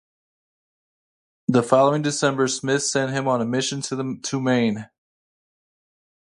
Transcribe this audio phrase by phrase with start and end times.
[1.47, 4.89] The following December, Smith sent him on a mission to Maine.